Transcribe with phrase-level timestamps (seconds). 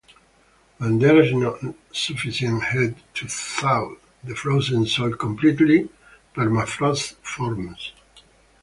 [0.77, 1.59] When there is not
[1.91, 5.89] sufficient heat to thaw the frozen soil completely,
[6.33, 7.91] permafrost forms.